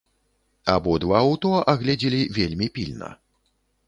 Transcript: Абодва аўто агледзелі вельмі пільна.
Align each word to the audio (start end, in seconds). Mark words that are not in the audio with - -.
Абодва 0.75 1.15
аўто 1.25 1.51
агледзелі 1.73 2.21
вельмі 2.39 2.67
пільна. 2.79 3.11